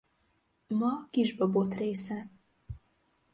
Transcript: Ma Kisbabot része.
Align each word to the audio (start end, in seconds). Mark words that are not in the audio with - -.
Ma 0.69 1.05
Kisbabot 1.09 1.73
része. 1.73 2.29